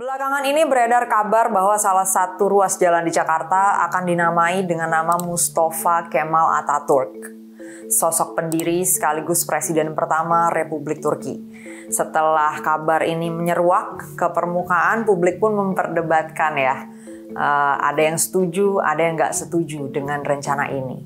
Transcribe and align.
Belakangan 0.00 0.48
ini 0.48 0.64
beredar 0.64 1.12
kabar 1.12 1.52
bahwa 1.52 1.76
salah 1.76 2.08
satu 2.08 2.48
ruas 2.48 2.80
jalan 2.80 3.04
di 3.04 3.12
Jakarta 3.12 3.84
akan 3.84 4.08
dinamai 4.08 4.64
dengan 4.64 4.88
nama 4.88 5.20
Mustafa 5.20 6.08
Kemal 6.08 6.56
Ataturk, 6.56 7.12
sosok 7.92 8.32
pendiri 8.32 8.80
sekaligus 8.80 9.44
presiden 9.44 9.92
pertama 9.92 10.48
Republik 10.48 11.04
Turki. 11.04 11.36
Setelah 11.92 12.64
kabar 12.64 13.04
ini 13.04 13.28
menyeruak 13.28 14.16
ke 14.16 14.24
permukaan, 14.32 15.04
publik 15.04 15.36
pun 15.36 15.52
memperdebatkan 15.52 16.56
ya. 16.56 16.88
Uh, 17.36 17.76
ada 17.84 18.00
yang 18.00 18.16
setuju, 18.16 18.80
ada 18.80 19.04
yang 19.04 19.20
nggak 19.20 19.36
setuju 19.36 19.92
dengan 19.92 20.24
rencana 20.24 20.72
ini. 20.72 20.96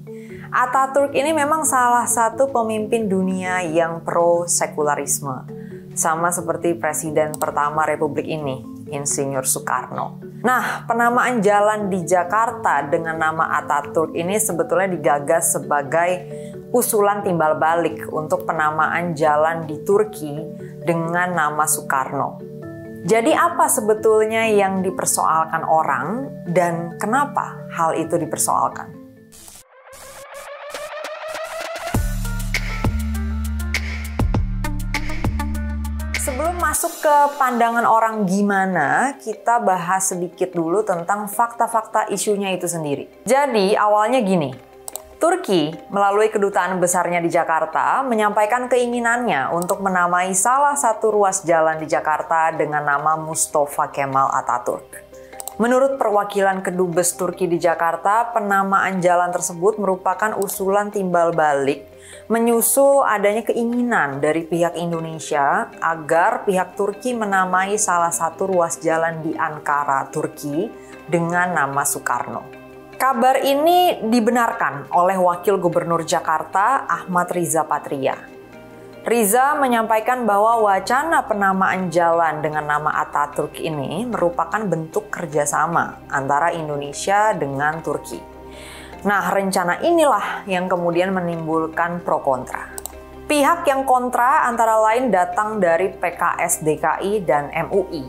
Ataturk 0.55 1.19
ini 1.19 1.35
memang 1.35 1.67
salah 1.67 2.07
satu 2.07 2.47
pemimpin 2.47 3.11
dunia 3.11 3.59
yang 3.59 4.07
pro 4.07 4.47
sekularisme, 4.47 5.51
sama 5.99 6.31
seperti 6.31 6.79
presiden 6.79 7.35
pertama 7.35 7.83
Republik 7.91 8.31
ini, 8.31 8.74
Insinyur 8.95 9.43
Soekarno. 9.43 10.23
Nah, 10.45 10.87
penamaan 10.87 11.43
jalan 11.43 11.91
di 11.91 12.07
Jakarta 12.07 12.87
dengan 12.87 13.19
nama 13.19 13.59
Ataturk 13.59 14.15
ini 14.15 14.39
sebetulnya 14.39 14.95
digagas 14.95 15.59
sebagai 15.59 16.11
usulan 16.71 17.27
timbal 17.27 17.59
balik 17.59 18.07
untuk 18.15 18.47
penamaan 18.47 19.19
jalan 19.19 19.67
di 19.67 19.83
Turki 19.83 20.39
dengan 20.87 21.35
nama 21.35 21.67
Soekarno. 21.67 22.55
Jadi 23.05 23.37
apa 23.37 23.69
sebetulnya 23.69 24.49
yang 24.49 24.81
dipersoalkan 24.81 25.61
orang 25.69 26.25
dan 26.49 26.97
kenapa 26.97 27.69
hal 27.75 27.93
itu 28.01 28.17
dipersoalkan? 28.17 28.94
Masuk 36.65 37.05
ke 37.05 37.17
pandangan 37.37 37.85
orang 37.85 38.25
gimana, 38.25 39.21
kita 39.21 39.61
bahas 39.61 40.17
sedikit 40.17 40.49
dulu 40.57 40.81
tentang 40.81 41.29
fakta-fakta 41.29 42.09
isunya 42.09 42.57
itu 42.57 42.65
sendiri. 42.65 43.05
Jadi 43.29 43.77
awalnya 43.77 44.25
gini, 44.25 44.49
Turki 45.21 45.77
melalui 45.93 46.33
kedutaan 46.33 46.81
besarnya 46.81 47.21
di 47.21 47.29
Jakarta 47.29 48.01
menyampaikan 48.01 48.65
keinginannya 48.73 49.53
untuk 49.53 49.85
menamai 49.85 50.33
salah 50.33 50.73
satu 50.73 51.13
ruas 51.13 51.45
jalan 51.45 51.77
di 51.77 51.85
Jakarta 51.85 52.49
dengan 52.57 52.81
nama 52.81 53.13
Mustafa 53.21 53.93
Kemal 53.93 54.33
Ataturk. 54.33 55.14
Menurut 55.55 56.03
perwakilan 56.03 56.67
Kedubes 56.67 57.15
Turki 57.15 57.47
di 57.47 57.63
Jakarta, 57.63 58.35
penamaan 58.35 58.99
jalan 58.99 59.31
tersebut 59.31 59.79
merupakan 59.79 60.35
usulan 60.35 60.91
timbal 60.91 61.31
balik 61.31 61.95
menyusul 62.27 63.07
adanya 63.07 63.47
keinginan 63.47 64.19
dari 64.19 64.49
pihak 64.49 64.75
Indonesia 64.75 65.71
agar 65.79 66.43
pihak 66.43 66.75
Turki 66.75 67.15
menamai 67.15 67.79
salah 67.79 68.11
satu 68.11 68.51
ruas 68.51 68.83
jalan 68.83 69.23
di 69.23 69.37
Ankara, 69.37 70.11
Turki 70.11 70.67
dengan 71.07 71.55
nama 71.55 71.87
Soekarno. 71.87 72.43
Kabar 72.99 73.45
ini 73.45 74.01
dibenarkan 74.11 74.91
oleh 74.91 75.21
Wakil 75.21 75.61
Gubernur 75.61 76.03
Jakarta 76.03 76.89
Ahmad 76.89 77.31
Riza 77.31 77.63
Patria. 77.63 78.34
Riza 79.05 79.53
menyampaikan 79.61 80.25
bahwa 80.25 80.65
wacana 80.65 81.29
penamaan 81.29 81.93
jalan 81.93 82.41
dengan 82.41 82.65
nama 82.65 83.05
Ataturk 83.05 83.61
ini 83.61 84.09
merupakan 84.09 84.65
bentuk 84.65 85.13
kerjasama 85.13 86.09
antara 86.09 86.57
Indonesia 86.57 87.37
dengan 87.37 87.85
Turki. 87.85 88.17
Nah, 89.05 89.29
rencana 89.29 89.85
inilah 89.85 90.49
yang 90.49 90.73
kemudian 90.73 91.13
menimbulkan 91.13 92.01
pro 92.01 92.25
kontra. 92.25 92.73
Pihak 93.29 93.69
yang 93.69 93.85
kontra 93.85 94.49
antara 94.49 94.81
lain 94.81 95.13
datang 95.13 95.61
dari 95.61 95.93
PKS 95.93 96.65
DKI 96.65 97.29
dan 97.29 97.53
MUI. 97.53 98.09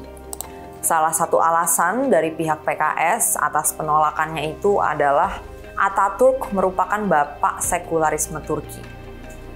Salah 0.80 1.12
satu 1.12 1.44
alasan 1.44 2.08
dari 2.08 2.32
pihak 2.32 2.64
PKS 2.64 3.36
atas 3.36 3.76
penolakannya 3.76 4.48
itu 4.48 4.80
adalah 4.80 5.44
Ataturk 5.76 6.56
merupakan 6.56 7.04
bapak 7.04 7.60
sekularisme 7.60 8.40
Turki. 8.48 9.05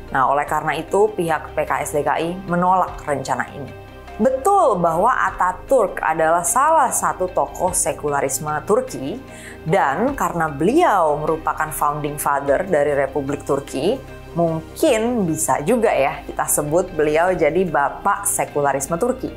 Nah, 0.09 0.29
oleh 0.29 0.45
karena 0.49 0.73
itu 0.73 1.13
pihak 1.13 1.53
PKS 1.53 2.01
DKI 2.01 2.49
menolak 2.49 2.97
rencana 3.05 3.45
ini. 3.53 3.71
Betul 4.19 4.83
bahwa 4.83 5.15
Ataturk 5.31 6.03
adalah 6.03 6.43
salah 6.43 6.91
satu 6.91 7.31
tokoh 7.31 7.71
sekularisme 7.71 8.51
Turki 8.67 9.15
dan 9.63 10.11
karena 10.11 10.51
beliau 10.51 11.15
merupakan 11.23 11.71
founding 11.71 12.19
father 12.19 12.67
dari 12.67 12.99
Republik 12.99 13.47
Turki, 13.47 13.95
mungkin 14.35 15.23
bisa 15.23 15.63
juga 15.63 15.95
ya 15.95 16.19
kita 16.27 16.43
sebut 16.51 16.91
beliau 16.91 17.31
jadi 17.31 17.63
bapak 17.63 18.27
sekularisme 18.27 18.99
Turki. 18.99 19.31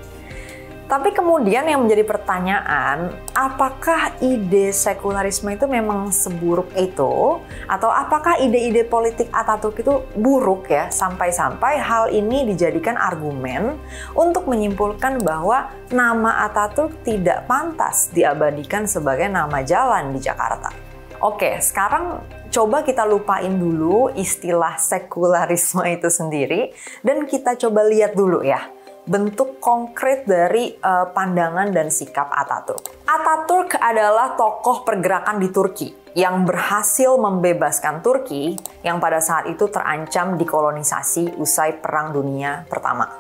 Tapi 0.93 1.09
kemudian 1.17 1.65
yang 1.65 1.89
menjadi 1.89 2.05
pertanyaan, 2.05 3.17
apakah 3.33 4.13
ide 4.21 4.77
sekularisme 4.77 5.49
itu 5.49 5.65
memang 5.65 6.13
seburuk 6.13 6.69
itu? 6.77 7.41
Atau 7.65 7.89
apakah 7.89 8.37
ide-ide 8.37 8.85
politik 8.85 9.33
Ataturk 9.33 9.81
itu 9.81 10.05
buruk 10.13 10.69
ya? 10.69 10.93
Sampai-sampai 10.93 11.81
hal 11.81 12.13
ini 12.13 12.45
dijadikan 12.45 13.01
argumen 13.01 13.81
untuk 14.13 14.45
menyimpulkan 14.45 15.25
bahwa 15.25 15.73
nama 15.89 16.45
Ataturk 16.45 16.93
tidak 17.09 17.49
pantas 17.49 18.13
diabadikan 18.13 18.85
sebagai 18.85 19.33
nama 19.33 19.65
jalan 19.65 20.13
di 20.13 20.21
Jakarta. 20.21 20.77
Oke, 21.25 21.57
sekarang 21.65 22.21
coba 22.53 22.85
kita 22.85 23.09
lupain 23.09 23.57
dulu 23.57 24.13
istilah 24.13 24.77
sekularisme 24.77 25.89
itu 25.89 26.13
sendiri 26.13 26.77
dan 27.01 27.25
kita 27.25 27.57
coba 27.57 27.81
lihat 27.89 28.13
dulu 28.13 28.45
ya 28.45 28.82
bentuk 29.03 29.59
konkret 29.59 30.23
dari 30.31 30.79
uh, 30.79 31.11
pandangan 31.11 31.75
dan 31.75 31.91
sikap 31.91 32.31
Ataturk. 32.31 33.03
Ataturk 33.03 33.75
adalah 33.83 34.39
tokoh 34.39 34.87
pergerakan 34.87 35.43
di 35.43 35.51
Turki 35.51 35.91
yang 36.15 36.47
berhasil 36.47 37.19
membebaskan 37.19 38.05
Turki 38.05 38.55
yang 38.87 39.03
pada 39.03 39.19
saat 39.19 39.51
itu 39.51 39.67
terancam 39.67 40.39
dikolonisasi 40.39 41.35
usai 41.41 41.83
Perang 41.83 42.15
Dunia 42.15 42.63
Pertama. 42.71 43.11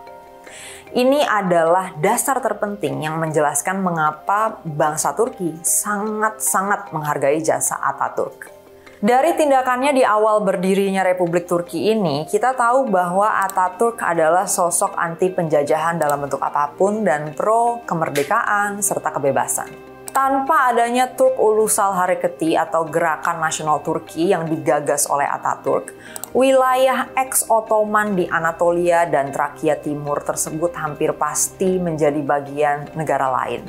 Ini 0.92 1.24
adalah 1.24 1.96
dasar 2.04 2.36
terpenting 2.44 3.00
yang 3.00 3.16
menjelaskan 3.16 3.80
mengapa 3.80 4.60
bangsa 4.60 5.16
Turki 5.16 5.56
sangat-sangat 5.64 6.92
menghargai 6.92 7.40
jasa 7.40 7.80
Ataturk. 7.80 8.61
Dari 9.02 9.34
tindakannya 9.34 9.98
di 9.98 10.06
awal 10.06 10.46
berdirinya 10.46 11.02
Republik 11.02 11.50
Turki 11.50 11.90
ini, 11.90 12.22
kita 12.22 12.54
tahu 12.54 12.86
bahwa 12.86 13.42
Ataturk 13.42 13.98
adalah 13.98 14.46
sosok 14.46 14.94
anti 14.94 15.26
penjajahan 15.26 15.98
dalam 15.98 16.22
bentuk 16.22 16.38
apa 16.38 16.70
pun 16.70 17.02
dan 17.02 17.34
pro 17.34 17.82
kemerdekaan 17.82 18.78
serta 18.78 19.10
kebebasan. 19.10 19.74
Tanpa 20.14 20.70
adanya 20.70 21.10
Turk 21.18 21.34
Ulusal 21.34 21.98
Hareketi 21.98 22.54
atau 22.54 22.86
Gerakan 22.86 23.42
Nasional 23.42 23.82
Turki 23.82 24.30
yang 24.30 24.46
digagas 24.46 25.10
oleh 25.10 25.26
Ataturk, 25.26 25.90
wilayah 26.30 27.10
ex-Ottoman 27.18 28.14
di 28.14 28.30
Anatolia 28.30 29.02
dan 29.10 29.34
Trakia 29.34 29.82
Timur 29.82 30.22
tersebut 30.22 30.78
hampir 30.78 31.10
pasti 31.18 31.74
menjadi 31.74 32.22
bagian 32.22 32.94
negara 32.94 33.34
lain. 33.34 33.66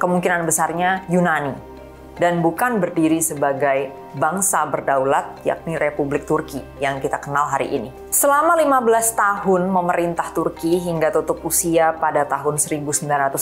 Kemungkinan 0.00 0.48
besarnya 0.48 1.04
Yunani, 1.12 1.71
dan 2.20 2.44
bukan 2.44 2.80
berdiri 2.82 3.20
sebagai 3.24 3.92
bangsa 4.16 4.68
berdaulat 4.68 5.40
yakni 5.46 5.80
Republik 5.80 6.28
Turki 6.28 6.60
yang 6.82 7.00
kita 7.00 7.16
kenal 7.22 7.48
hari 7.48 7.72
ini. 7.72 7.88
Selama 8.12 8.58
15 8.58 9.16
tahun 9.16 9.62
memerintah 9.72 10.32
Turki 10.36 10.76
hingga 10.76 11.08
tutup 11.14 11.40
usia 11.46 11.96
pada 11.96 12.28
tahun 12.28 12.60
1938, 12.60 13.32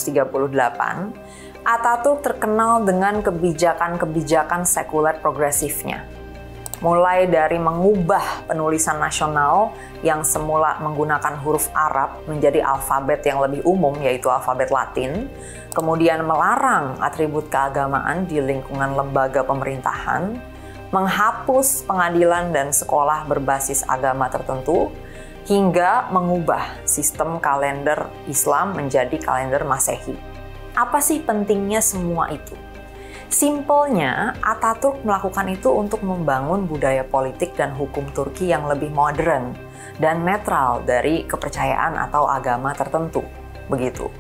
Ataturk 1.61 2.25
terkenal 2.25 2.89
dengan 2.89 3.21
kebijakan-kebijakan 3.21 4.65
sekuler 4.65 5.21
progresifnya. 5.21 6.20
Mulai 6.81 7.29
dari 7.29 7.61
mengubah 7.61 8.49
penulisan 8.49 8.97
nasional 8.97 9.77
yang 10.01 10.25
semula 10.25 10.81
menggunakan 10.81 11.37
huruf 11.45 11.69
Arab 11.77 12.25
menjadi 12.25 12.65
alfabet 12.65 13.21
yang 13.29 13.45
lebih 13.45 13.61
umum 13.69 13.93
yaitu 14.01 14.33
alfabet 14.33 14.73
Latin, 14.73 15.29
kemudian 15.77 16.25
melarang 16.25 16.97
atribut 17.05 17.53
keagamaan 17.53 18.25
di 18.25 18.41
lingkungan 18.41 18.97
lembaga 18.97 19.45
pemerintahan, 19.45 20.41
menghapus 20.89 21.85
pengadilan 21.85 22.49
dan 22.49 22.73
sekolah 22.73 23.29
berbasis 23.29 23.85
agama 23.85 24.33
tertentu, 24.33 24.89
hingga 25.45 26.09
mengubah 26.09 26.81
sistem 26.89 27.37
kalender 27.45 28.09
Islam 28.25 28.73
menjadi 28.73 29.21
kalender 29.21 29.69
Masehi. 29.69 30.17
Apa 30.73 31.05
sih 31.05 31.21
pentingnya 31.21 31.85
semua 31.85 32.33
itu? 32.33 32.57
Simpelnya, 33.31 34.35
Ataturk 34.43 35.07
melakukan 35.07 35.47
itu 35.55 35.71
untuk 35.71 36.03
membangun 36.03 36.67
budaya 36.67 37.07
politik 37.07 37.55
dan 37.55 37.71
hukum 37.79 38.11
Turki 38.11 38.51
yang 38.51 38.67
lebih 38.67 38.91
modern 38.91 39.55
dan 40.03 40.27
netral 40.27 40.83
dari 40.83 41.23
kepercayaan 41.31 41.95
atau 42.11 42.27
agama 42.27 42.75
tertentu. 42.75 43.23
Begitu. 43.71 44.11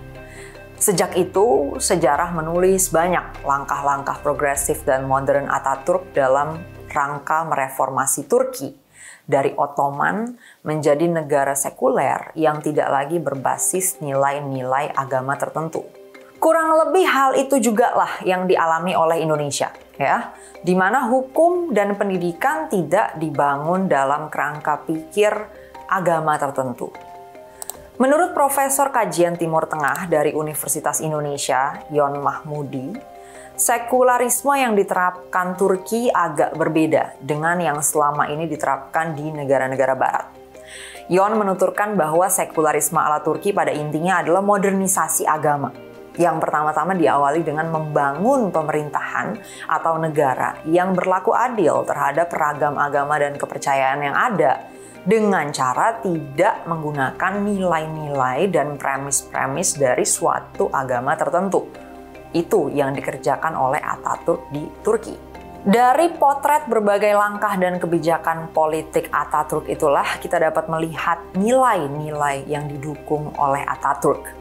Sejak 0.78 1.18
itu, 1.18 1.74
sejarah 1.76 2.30
menulis 2.32 2.94
banyak 2.94 3.42
langkah-langkah 3.42 4.22
progresif 4.22 4.86
dan 4.86 5.10
modern 5.10 5.50
Ataturk 5.50 6.14
dalam 6.14 6.62
rangka 6.86 7.44
mereformasi 7.50 8.30
Turki 8.30 8.78
dari 9.26 9.50
Ottoman 9.58 10.38
menjadi 10.62 11.10
negara 11.10 11.58
sekuler 11.58 12.30
yang 12.38 12.62
tidak 12.62 12.86
lagi 12.88 13.18
berbasis 13.18 13.98
nilai-nilai 13.98 14.94
agama 14.94 15.34
tertentu. 15.34 16.00
Kurang 16.40 16.72
lebih 16.72 17.04
hal 17.04 17.37
itu 17.37 17.60
juga 17.60 17.92
lah 17.92 18.25
yang 18.25 18.48
dialami 18.48 18.96
oleh 18.96 19.20
Indonesia, 19.20 19.69
ya, 20.00 20.32
di 20.64 20.72
mana 20.72 21.04
hukum 21.12 21.76
dan 21.76 22.00
pendidikan 22.00 22.64
tidak 22.72 23.12
dibangun 23.20 23.92
dalam 23.92 24.32
kerangka 24.32 24.81
pikir 24.88 25.37
agama 25.84 26.40
tertentu. 26.40 26.88
Menurut 28.00 28.32
Profesor 28.32 28.88
Kajian 28.88 29.37
Timur 29.37 29.69
Tengah 29.69 30.08
dari 30.08 30.32
Universitas 30.32 31.04
Indonesia, 31.04 31.76
Yon 31.92 32.25
Mahmudi, 32.25 32.96
sekularisme 33.60 34.56
yang 34.56 34.72
diterapkan 34.72 35.60
Turki 35.60 36.08
agak 36.08 36.56
berbeda 36.56 37.20
dengan 37.20 37.60
yang 37.60 37.84
selama 37.84 38.32
ini 38.32 38.48
diterapkan 38.48 39.12
di 39.12 39.28
negara-negara 39.28 39.93
barat. 39.93 40.26
Yon 41.12 41.36
menuturkan 41.36 42.00
bahwa 42.00 42.32
sekularisme 42.32 42.96
ala 42.96 43.20
Turki 43.20 43.52
pada 43.52 43.76
intinya 43.76 44.25
adalah 44.25 44.40
modernisasi 44.40 45.28
agama 45.28 45.89
yang 46.18 46.42
pertama-tama 46.42 46.98
diawali 46.98 47.46
dengan 47.46 47.70
membangun 47.70 48.50
pemerintahan 48.50 49.38
atau 49.70 49.94
negara 50.00 50.58
yang 50.66 50.96
berlaku 50.96 51.30
adil 51.30 51.86
terhadap 51.86 52.26
ragam 52.34 52.74
agama 52.74 53.14
dan 53.20 53.38
kepercayaan 53.38 54.00
yang 54.02 54.16
ada 54.16 54.66
dengan 55.06 55.48
cara 55.54 55.96
tidak 56.02 56.66
menggunakan 56.68 57.32
nilai-nilai 57.40 58.50
dan 58.52 58.76
premis-premis 58.76 59.78
dari 59.78 60.04
suatu 60.04 60.68
agama 60.68 61.16
tertentu. 61.16 61.64
Itu 62.30 62.68
yang 62.70 62.92
dikerjakan 62.94 63.56
oleh 63.56 63.80
Ataturk 63.80 64.52
di 64.52 64.66
Turki. 64.84 65.16
Dari 65.60 66.08
potret 66.16 66.64
berbagai 66.72 67.12
langkah 67.12 67.52
dan 67.60 67.76
kebijakan 67.76 68.48
politik 68.56 69.12
Ataturk 69.12 69.68
itulah 69.68 70.16
kita 70.16 70.40
dapat 70.40 70.72
melihat 70.72 71.20
nilai-nilai 71.36 72.48
yang 72.48 72.64
didukung 72.64 73.28
oleh 73.36 73.60
Ataturk 73.68 74.40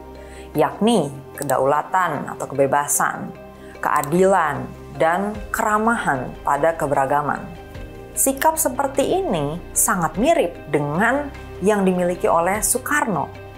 yakni 0.54 1.10
kedaulatan 1.38 2.26
atau 2.36 2.46
kebebasan, 2.50 3.30
keadilan, 3.78 4.66
dan 5.00 5.32
keramahan 5.54 6.28
pada 6.44 6.76
keberagaman. 6.76 7.40
Sikap 8.12 8.60
seperti 8.60 9.22
ini 9.22 9.56
sangat 9.72 10.20
mirip 10.20 10.52
dengan 10.68 11.32
yang 11.64 11.88
dimiliki 11.88 12.28
oleh 12.28 12.60
Soekarno 12.60 13.50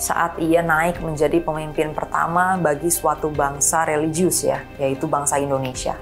saat 0.00 0.40
ia 0.40 0.64
naik 0.64 1.04
menjadi 1.04 1.44
pemimpin 1.44 1.92
pertama 1.92 2.56
bagi 2.56 2.88
suatu 2.88 3.28
bangsa 3.28 3.84
religius 3.84 4.40
ya, 4.40 4.64
yaitu 4.80 5.04
bangsa 5.04 5.36
Indonesia. 5.36 5.92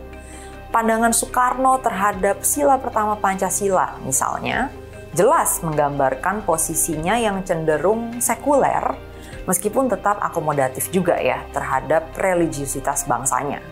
Pandangan 0.70 1.10
Soekarno 1.10 1.82
terhadap 1.82 2.46
sila 2.46 2.78
pertama 2.78 3.18
Pancasila 3.18 3.98
misalnya 4.06 4.70
jelas 5.16 5.58
menggambarkan 5.66 6.46
posisinya 6.46 7.18
yang 7.18 7.42
cenderung 7.42 8.22
sekuler 8.22 9.07
meskipun 9.48 9.88
tetap 9.88 10.20
akomodatif 10.20 10.92
juga 10.92 11.16
ya 11.16 11.40
terhadap 11.56 12.12
religiusitas 12.20 13.08
bangsanya. 13.08 13.64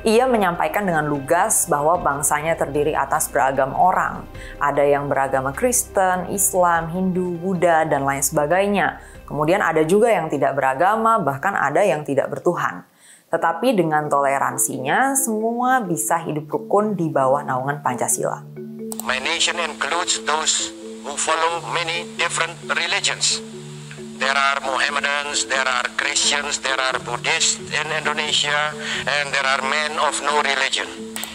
Ia 0.00 0.24
menyampaikan 0.24 0.88
dengan 0.88 1.04
lugas 1.12 1.68
bahwa 1.68 2.00
bangsanya 2.00 2.56
terdiri 2.56 2.96
atas 2.96 3.28
beragam 3.28 3.76
orang. 3.76 4.24
Ada 4.56 4.80
yang 4.80 5.12
beragama 5.12 5.52
Kristen, 5.52 6.32
Islam, 6.32 6.88
Hindu, 6.88 7.36
Buddha, 7.36 7.84
dan 7.84 8.08
lain 8.08 8.24
sebagainya. 8.24 8.96
Kemudian 9.28 9.60
ada 9.60 9.84
juga 9.84 10.08
yang 10.08 10.32
tidak 10.32 10.56
beragama, 10.56 11.20
bahkan 11.20 11.52
ada 11.52 11.84
yang 11.84 12.00
tidak 12.00 12.32
bertuhan. 12.32 12.88
Tetapi 13.28 13.76
dengan 13.76 14.08
toleransinya, 14.08 15.14
semua 15.20 15.84
bisa 15.84 16.16
hidup 16.18 16.48
rukun 16.48 16.96
di 16.96 17.12
bawah 17.12 17.44
naungan 17.44 17.84
Pancasila. 17.84 18.40
My 19.04 19.20
nation 19.20 19.60
includes 19.60 20.24
those 20.24 20.72
who 21.04 21.12
follow 21.12 21.60
many 21.76 22.08
different 22.16 22.56
religions. 22.72 23.44
There 24.20 24.36
are 24.36 24.60
Mohammedans, 24.60 25.48
there 25.48 25.64
are 25.64 25.88
Christians, 25.96 26.60
there 26.60 26.76
are 26.76 27.00
Buddhists 27.00 27.56
in 27.56 27.86
Indonesia, 27.88 28.68
and 29.08 29.32
there 29.32 29.48
are 29.48 29.64
men 29.64 29.96
of 29.96 30.12
no 30.20 30.44
religion. 30.44 30.84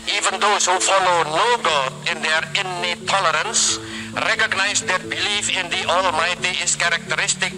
Even 0.06 0.38
those 0.38 0.70
who 0.70 0.78
follow 0.78 1.26
no 1.26 1.50
God 1.66 1.90
in 2.06 2.22
their 2.22 2.46
innate 2.54 3.02
tolerance 3.10 3.82
recognize 4.14 4.86
that 4.86 5.02
belief 5.10 5.50
in 5.50 5.66
the 5.74 5.82
Almighty 5.90 6.54
is 6.62 6.78
characteristic 6.78 7.58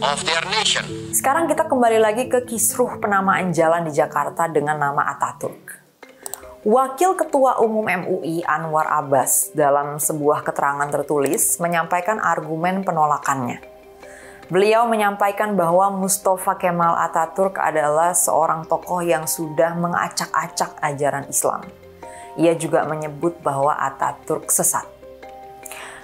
of 0.00 0.24
their 0.24 0.40
nation. 0.56 1.12
Sekarang 1.12 1.44
kita 1.44 1.68
kembali 1.68 2.00
lagi 2.00 2.32
ke 2.32 2.48
kisruh 2.48 2.96
penamaan 3.04 3.52
jalan 3.52 3.84
di 3.84 3.92
Jakarta 3.92 4.48
dengan 4.48 4.80
nama 4.80 5.12
Ataturk. 5.12 5.84
Wakil 6.64 7.20
Ketua 7.20 7.60
Umum 7.60 7.84
MUI 7.84 8.40
Anwar 8.48 8.88
Abbas 8.88 9.52
dalam 9.52 10.00
sebuah 10.00 10.40
keterangan 10.40 10.88
tertulis 10.88 11.60
menyampaikan 11.60 12.16
argumen 12.16 12.80
penolakannya. 12.80 13.73
Beliau 14.52 14.84
menyampaikan 14.84 15.56
bahwa 15.56 15.88
Mustafa 15.88 16.60
Kemal 16.60 16.92
Ataturk 17.00 17.56
adalah 17.56 18.12
seorang 18.12 18.68
tokoh 18.68 19.00
yang 19.00 19.24
sudah 19.24 19.72
mengacak-acak 19.72 20.76
ajaran 20.84 21.24
Islam. 21.32 21.64
Ia 22.36 22.52
juga 22.52 22.84
menyebut 22.84 23.40
bahwa 23.40 23.72
Ataturk 23.72 24.52
sesat. 24.52 24.84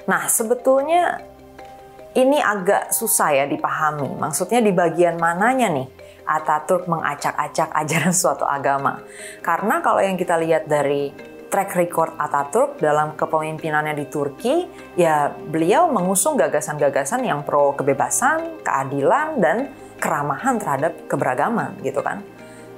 Nah, 0.08 0.24
sebetulnya 0.24 1.20
ini 2.16 2.40
agak 2.40 2.96
susah 2.96 3.36
ya 3.36 3.44
dipahami. 3.44 4.16
Maksudnya 4.16 4.64
di 4.64 4.72
bagian 4.72 5.20
mananya 5.20 5.68
nih 5.68 5.88
Ataturk 6.24 6.88
mengacak-acak 6.88 7.68
ajaran 7.76 8.14
suatu 8.24 8.48
agama. 8.48 9.04
Karena 9.44 9.84
kalau 9.84 10.00
yang 10.00 10.16
kita 10.16 10.40
lihat 10.40 10.64
dari 10.64 11.12
track 11.50 11.74
record 11.74 12.14
Ataturk 12.14 12.78
dalam 12.78 13.18
kepemimpinannya 13.18 13.98
di 13.98 14.06
Turki, 14.06 14.70
ya 14.94 15.34
beliau 15.34 15.90
mengusung 15.90 16.38
gagasan-gagasan 16.38 17.26
yang 17.26 17.42
pro 17.42 17.74
kebebasan, 17.74 18.62
keadilan, 18.62 19.42
dan 19.42 19.56
keramahan 19.98 20.56
terhadap 20.62 21.10
keberagaman 21.10 21.76
gitu 21.82 22.00
kan. 22.00 22.22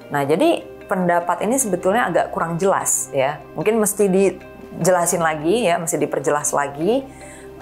Nah 0.09 0.25
jadi 0.25 0.65
pendapat 0.89 1.45
ini 1.45 1.61
sebetulnya 1.61 2.09
agak 2.09 2.35
kurang 2.35 2.57
jelas 2.57 3.13
ya. 3.13 3.39
Mungkin 3.55 3.79
mesti 3.79 4.09
dijelasin 4.09 5.23
lagi 5.23 5.69
ya, 5.69 5.77
mesti 5.77 6.01
diperjelas 6.01 6.51
lagi 6.57 7.05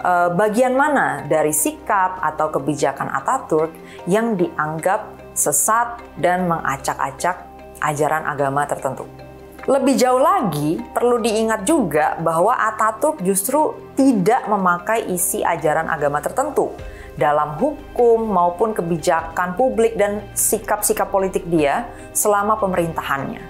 eh, 0.00 0.28
bagian 0.32 0.78
mana 0.78 1.26
dari 1.26 1.52
sikap 1.52 2.22
atau 2.22 2.54
kebijakan 2.54 3.10
Ataturk 3.10 3.74
yang 4.06 4.38
dianggap 4.38 5.34
sesat 5.34 6.00
dan 6.18 6.46
mengacak-acak 6.46 7.46
ajaran 7.80 8.24
agama 8.26 8.64
tertentu. 8.64 9.30
Lebih 9.70 9.94
jauh 10.02 10.19
lagi, 10.19 10.82
perlu 10.82 11.22
diingat 11.22 11.62
juga 11.62 12.19
bahwa 12.19 12.58
Ataturk 12.58 13.22
justru 13.22 13.78
tidak 13.94 14.43
memakai 14.50 15.06
isi 15.14 15.46
ajaran 15.46 15.87
agama 15.87 16.19
tertentu 16.19 16.75
dalam 17.14 17.55
hukum 17.55 18.19
maupun 18.34 18.75
kebijakan 18.75 19.55
publik 19.55 19.94
dan 19.94 20.26
sikap-sikap 20.34 21.06
politik 21.14 21.46
dia 21.46 21.87
selama 22.11 22.58
pemerintahannya. 22.58 23.46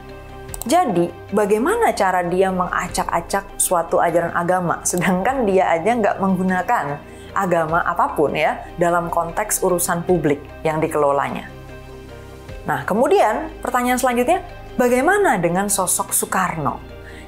Jadi, 0.69 1.09
bagaimana 1.33 1.97
cara 1.97 2.21
dia 2.21 2.53
mengacak-acak 2.53 3.57
suatu 3.57 3.97
ajaran 3.97 4.37
agama, 4.37 4.85
sedangkan 4.85 5.49
dia 5.49 5.73
aja 5.73 5.97
nggak 5.97 6.21
menggunakan 6.21 7.01
agama 7.33 7.81
apa 7.81 8.13
pun 8.13 8.37
ya 8.37 8.61
dalam 8.77 9.09
konteks 9.09 9.65
urusan 9.65 10.05
publik 10.05 10.45
yang 10.69 10.85
dikelolanya. 10.85 11.49
Nah, 12.69 12.85
kemudian 12.85 13.49
pertanyaan 13.65 13.97
selanjutnya, 13.97 14.45
Bagaimana 14.81 15.37
dengan 15.37 15.69
sosok 15.69 16.09
Soekarno 16.09 16.81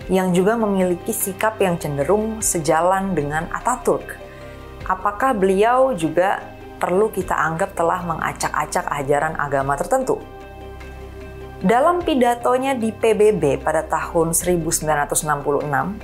yang 0.08 0.32
juga 0.32 0.56
memiliki 0.56 1.12
sikap 1.12 1.60
yang 1.60 1.76
cenderung 1.76 2.40
sejalan 2.40 3.12
dengan 3.12 3.44
Ataturk? 3.52 4.16
Apakah 4.88 5.36
beliau 5.36 5.92
juga 5.92 6.40
perlu 6.80 7.12
kita 7.12 7.36
anggap 7.36 7.76
telah 7.76 8.00
mengacak-acak 8.08 8.88
ajaran 8.88 9.36
agama 9.36 9.76
tertentu? 9.76 10.16
Dalam 11.60 12.00
pidatonya 12.00 12.72
di 12.72 12.88
PBB 12.88 13.60
pada 13.60 13.84
tahun 13.84 14.32
1966 14.32 15.12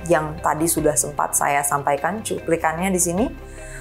yang 0.05 0.37
tadi 0.45 0.69
sudah 0.69 0.93
sempat 0.93 1.33
saya 1.33 1.65
sampaikan 1.65 2.21
cuplikannya 2.21 2.93
di 2.93 3.01
sini, 3.01 3.25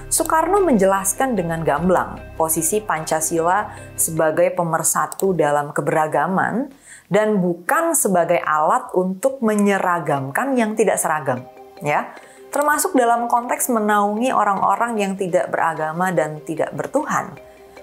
Soekarno 0.08 0.64
menjelaskan 0.64 1.36
dengan 1.36 1.60
gamblang 1.60 2.32
posisi 2.32 2.80
Pancasila 2.80 3.92
sebagai 3.92 4.56
pemersatu 4.56 5.36
dalam 5.36 5.68
keberagaman 5.76 6.87
dan 7.08 7.40
bukan 7.40 7.96
sebagai 7.96 8.38
alat 8.44 8.92
untuk 8.92 9.40
menyeragamkan 9.40 10.52
yang 10.56 10.76
tidak 10.76 11.00
seragam, 11.00 11.44
ya. 11.80 12.12
Termasuk 12.48 12.96
dalam 12.96 13.28
konteks 13.28 13.68
menaungi 13.68 14.32
orang-orang 14.32 14.96
yang 14.96 15.12
tidak 15.20 15.52
beragama 15.52 16.08
dan 16.16 16.40
tidak 16.48 16.72
bertuhan. 16.72 17.36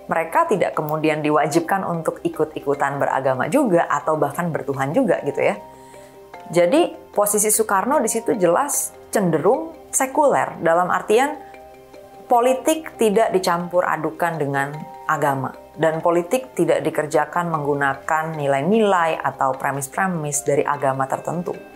Mereka 0.06 0.50
tidak 0.50 0.74
kemudian 0.78 1.22
diwajibkan 1.22 1.86
untuk 1.86 2.22
ikut-ikutan 2.26 2.98
beragama 2.98 3.46
juga 3.50 3.86
atau 3.90 4.18
bahkan 4.18 4.50
bertuhan 4.50 4.94
juga 4.94 5.22
gitu 5.22 5.38
ya. 5.38 5.58
Jadi 6.50 6.94
posisi 7.14 7.50
Soekarno 7.50 7.98
di 8.02 8.10
situ 8.10 8.38
jelas 8.38 8.94
cenderung 9.10 9.74
sekuler 9.90 10.62
dalam 10.62 10.94
artian 10.94 11.38
politik 12.30 12.98
tidak 13.02 13.34
dicampur 13.34 13.82
adukan 13.86 14.38
dengan 14.38 14.74
agama 15.10 15.65
dan 15.76 16.00
politik 16.00 16.56
tidak 16.56 16.84
dikerjakan 16.84 17.52
menggunakan 17.52 18.36
nilai-nilai 18.36 19.20
atau 19.20 19.56
premis-premis 19.56 20.44
dari 20.44 20.64
agama 20.64 21.08
tertentu. 21.08 21.76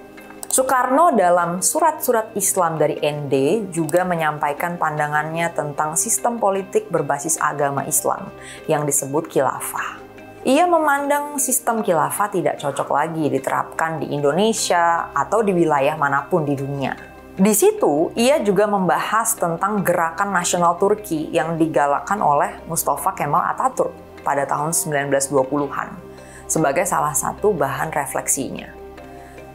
Soekarno 0.49 1.13
dalam 1.13 1.61
surat-surat 1.61 2.33
Islam 2.33 2.81
dari 2.81 2.97
ND 2.97 3.69
juga 3.69 4.01
menyampaikan 4.01 4.81
pandangannya 4.81 5.53
tentang 5.53 5.93
sistem 5.93 6.41
politik 6.41 6.89
berbasis 6.89 7.37
agama 7.37 7.85
Islam 7.85 8.33
yang 8.65 8.81
disebut 8.81 9.29
khilafah. 9.29 10.01
Ia 10.47 10.65
memandang 10.65 11.37
sistem 11.37 11.85
khilafah 11.85 12.33
tidak 12.33 12.57
cocok 12.57 12.89
lagi 12.89 13.29
diterapkan 13.29 14.01
di 14.01 14.15
Indonesia 14.15 15.13
atau 15.13 15.45
di 15.45 15.53
wilayah 15.53 15.93
mana 15.99 16.25
pun 16.25 16.41
di 16.47 16.57
dunia. 16.57 17.08
Di 17.39 17.55
situ, 17.55 18.11
ia 18.19 18.43
juga 18.43 18.67
membahas 18.67 19.31
tentang 19.39 19.79
gerakan 19.79 20.35
nasional 20.35 20.75
Turki 20.75 21.31
yang 21.31 21.55
digalakkan 21.55 22.19
oleh 22.19 22.59
Mustafa 22.67 23.15
Kemal 23.15 23.55
Ataturk 23.55 23.95
pada 24.27 24.43
tahun 24.43 24.75
1920-an 24.75 25.95
sebagai 26.51 26.83
salah 26.83 27.15
satu 27.15 27.55
bahan 27.55 27.95
refleksinya. 27.95 28.75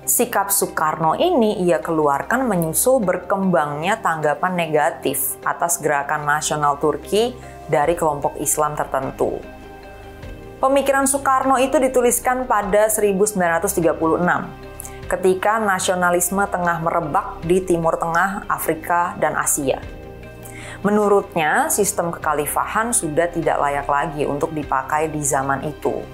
Sikap 0.08 0.48
Soekarno 0.48 1.12
ini 1.12 1.60
ia 1.60 1.76
keluarkan 1.76 2.48
menyusul 2.48 3.04
berkembangnya 3.04 4.00
tanggapan 4.00 4.56
negatif 4.56 5.36
atas 5.44 5.76
gerakan 5.76 6.24
nasional 6.24 6.80
Turki 6.80 7.36
dari 7.68 7.92
kelompok 7.92 8.40
Islam 8.40 8.80
tertentu. 8.80 9.44
Pemikiran 10.56 11.04
Soekarno 11.04 11.60
itu 11.60 11.76
dituliskan 11.76 12.48
pada 12.48 12.88
1936 12.88 14.72
ketika 15.06 15.60
nasionalisme 15.60 16.42
tengah 16.48 16.80
merebak 16.80 17.40
di 17.44 17.60
Timur 17.60 17.96
Tengah, 17.96 18.48
Afrika, 18.48 19.16
dan 19.20 19.36
Asia. 19.36 19.80
Menurutnya, 20.84 21.72
sistem 21.72 22.12
kekhalifahan 22.12 22.92
sudah 22.92 23.28
tidak 23.32 23.56
layak 23.56 23.88
lagi 23.88 24.28
untuk 24.28 24.52
dipakai 24.52 25.08
di 25.08 25.24
zaman 25.24 25.64
itu 25.64 26.04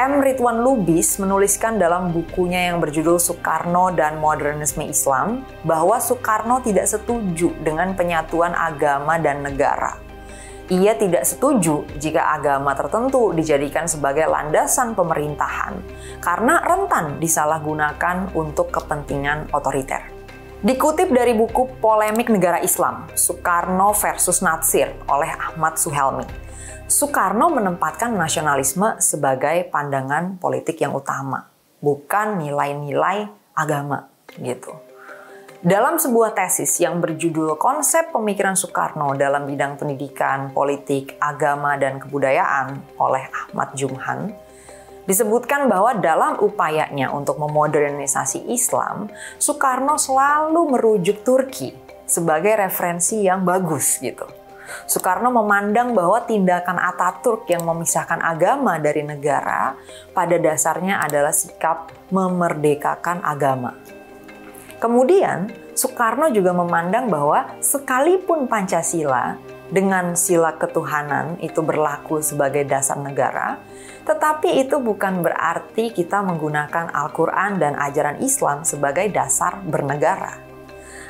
M. 0.00 0.16
Ridwan 0.16 0.64
Lubis 0.64 1.20
menuliskan 1.20 1.76
dalam 1.76 2.08
bukunya 2.08 2.72
yang 2.72 2.80
berjudul 2.80 3.20
Soekarno 3.20 3.92
dan 3.92 4.16
Modernisme 4.16 4.88
Islam 4.88 5.44
bahwa 5.60 6.00
Soekarno 6.00 6.64
tidak 6.64 6.88
setuju 6.88 7.52
dengan 7.60 7.92
penyatuan 7.92 8.56
agama 8.56 9.20
dan 9.20 9.44
negara. 9.44 10.09
Ia 10.70 10.94
tidak 10.94 11.26
setuju 11.26 11.82
jika 11.98 12.30
agama 12.30 12.78
tertentu 12.78 13.34
dijadikan 13.34 13.90
sebagai 13.90 14.30
landasan 14.30 14.94
pemerintahan 14.94 15.82
karena 16.22 16.62
rentan 16.62 17.18
disalahgunakan 17.18 18.30
untuk 18.38 18.70
kepentingan 18.70 19.50
otoriter. 19.50 19.98
Dikutip 20.62 21.10
dari 21.10 21.34
buku 21.34 21.82
Polemik 21.82 22.30
Negara 22.30 22.62
Islam, 22.62 23.10
Soekarno 23.18 23.90
versus 23.98 24.46
Natsir 24.46 24.94
oleh 25.10 25.34
Ahmad 25.34 25.74
Suhelmi. 25.74 26.22
Soekarno 26.86 27.50
menempatkan 27.50 28.14
nasionalisme 28.14 28.94
sebagai 29.02 29.66
pandangan 29.74 30.38
politik 30.38 30.78
yang 30.78 30.94
utama, 30.94 31.50
bukan 31.82 32.38
nilai-nilai 32.38 33.26
agama 33.58 34.06
gitu. 34.38 34.89
Dalam 35.60 36.00
sebuah 36.00 36.32
tesis 36.32 36.80
yang 36.80 37.04
berjudul 37.04 37.60
Konsep 37.60 38.16
Pemikiran 38.16 38.56
Soekarno 38.56 39.12
dalam 39.12 39.44
bidang 39.44 39.76
pendidikan, 39.76 40.48
politik, 40.56 41.20
agama, 41.20 41.76
dan 41.76 42.00
kebudayaan 42.00 42.80
oleh 42.96 43.28
Ahmad 43.28 43.76
Jumhan, 43.76 44.32
disebutkan 45.04 45.68
bahwa 45.68 46.00
dalam 46.00 46.40
upayanya 46.40 47.12
untuk 47.12 47.36
memodernisasi 47.36 48.48
Islam, 48.48 49.12
Soekarno 49.36 50.00
selalu 50.00 50.80
merujuk 50.80 51.20
Turki 51.28 51.76
sebagai 52.08 52.56
referensi 52.56 53.20
yang 53.20 53.44
bagus 53.44 54.00
gitu. 54.00 54.24
Soekarno 54.88 55.28
memandang 55.28 55.92
bahwa 55.92 56.24
tindakan 56.24 56.80
Ataturk 56.80 57.44
yang 57.52 57.68
memisahkan 57.68 58.24
agama 58.24 58.80
dari 58.80 59.04
negara 59.04 59.76
pada 60.16 60.40
dasarnya 60.40 61.04
adalah 61.04 61.36
sikap 61.36 61.92
memerdekakan 62.08 63.20
agama. 63.20 63.99
Kemudian, 64.80 65.52
Soekarno 65.76 66.32
juga 66.32 66.56
memandang 66.56 67.12
bahwa 67.12 67.52
sekalipun 67.60 68.48
Pancasila 68.48 69.36
dengan 69.68 70.16
sila 70.16 70.56
ketuhanan 70.56 71.36
itu 71.44 71.60
berlaku 71.60 72.24
sebagai 72.24 72.64
dasar 72.64 72.96
negara, 72.96 73.60
tetapi 74.08 74.64
itu 74.64 74.80
bukan 74.80 75.20
berarti 75.20 75.92
kita 75.92 76.24
menggunakan 76.24 76.96
Al-Quran 76.96 77.60
dan 77.60 77.76
ajaran 77.76 78.24
Islam 78.24 78.64
sebagai 78.64 79.12
dasar 79.12 79.60
bernegara. 79.60 80.40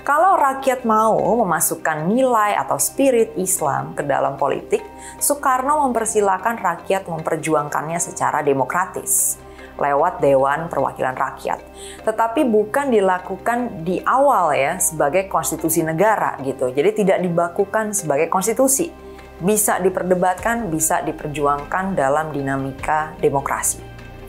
Kalau 0.03 0.35
rakyat 0.35 0.83
mau 0.83 1.15
memasukkan 1.15 2.11
nilai 2.11 2.59
atau 2.59 2.75
spirit 2.75 3.39
Islam 3.39 3.95
ke 3.95 4.03
dalam 4.03 4.35
politik, 4.35 4.83
Soekarno 5.23 5.87
mempersilahkan 5.87 6.59
rakyat 6.59 7.07
memperjuangkannya 7.07 8.03
secara 8.03 8.43
demokratis 8.43 9.39
lewat 9.81 10.21
Dewan 10.21 10.69
Perwakilan 10.69 11.17
Rakyat. 11.17 11.59
Tetapi 12.05 12.45
bukan 12.45 12.93
dilakukan 12.93 13.83
di 13.83 13.99
awal 14.05 14.53
ya 14.53 14.77
sebagai 14.77 15.27
konstitusi 15.27 15.81
negara 15.81 16.37
gitu. 16.45 16.69
Jadi 16.69 17.03
tidak 17.03 17.19
dibakukan 17.25 17.97
sebagai 17.97 18.29
konstitusi. 18.29 18.93
Bisa 19.41 19.81
diperdebatkan, 19.81 20.69
bisa 20.69 21.01
diperjuangkan 21.01 21.97
dalam 21.97 22.29
dinamika 22.29 23.17
demokrasi. 23.25 23.81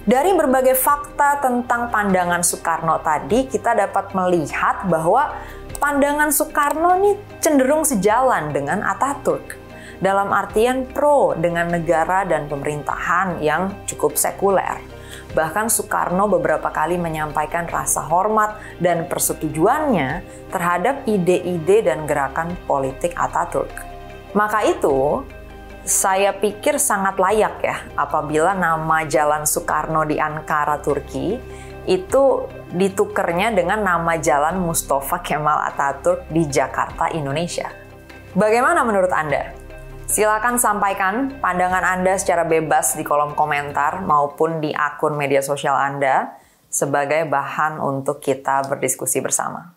Dari 0.02 0.34
berbagai 0.34 0.74
fakta 0.74 1.44
tentang 1.44 1.94
pandangan 1.94 2.42
Soekarno 2.42 2.98
tadi, 3.06 3.46
kita 3.46 3.78
dapat 3.78 4.18
melihat 4.18 4.88
bahwa 4.90 5.36
pandangan 5.78 6.34
Soekarno 6.34 6.98
ini 6.98 7.12
cenderung 7.38 7.86
sejalan 7.86 8.50
dengan 8.50 8.82
Ataturk 8.82 9.62
dalam 10.02 10.34
artian 10.34 10.90
pro 10.90 11.38
dengan 11.38 11.70
negara 11.70 12.26
dan 12.26 12.50
pemerintahan 12.50 13.46
yang 13.46 13.70
cukup 13.86 14.18
sekuler. 14.18 14.82
Bahkan 15.32 15.72
Soekarno 15.72 16.28
beberapa 16.28 16.70
kali 16.70 17.00
menyampaikan 17.00 17.68
rasa 17.68 18.04
hormat 18.06 18.58
dan 18.82 19.08
persetujuannya 19.08 20.26
terhadap 20.52 21.08
ide-ide 21.08 21.86
dan 21.86 22.04
gerakan 22.06 22.54
politik 22.68 23.16
Ataturk. 23.16 23.72
Maka 24.32 24.64
itu, 24.64 25.28
saya 25.82 26.32
pikir 26.32 26.78
sangat 26.78 27.18
layak 27.18 27.56
ya 27.66 27.78
apabila 27.98 28.54
nama 28.54 29.04
Jalan 29.04 29.50
Soekarno 29.50 30.06
di 30.06 30.22
Ankara, 30.22 30.78
Turki 30.80 31.42
itu 31.90 32.24
ditukernya 32.72 33.52
dengan 33.52 33.82
nama 33.82 34.16
Jalan 34.16 34.62
Mustafa 34.62 35.20
Kemal 35.26 35.74
Ataturk 35.74 36.30
di 36.30 36.46
Jakarta, 36.46 37.10
Indonesia. 37.10 37.68
Bagaimana 38.38 38.86
menurut 38.86 39.12
Anda? 39.12 39.61
Silakan 40.12 40.60
sampaikan 40.60 41.40
pandangan 41.40 41.88
Anda 41.88 42.20
secara 42.20 42.44
bebas 42.44 43.00
di 43.00 43.04
kolom 43.08 43.32
komentar 43.32 44.04
maupun 44.04 44.60
di 44.60 44.76
akun 44.76 45.16
media 45.16 45.40
sosial 45.40 45.72
Anda 45.72 46.36
sebagai 46.68 47.24
bahan 47.32 47.80
untuk 47.80 48.20
kita 48.20 48.68
berdiskusi 48.68 49.24
bersama. 49.24 49.72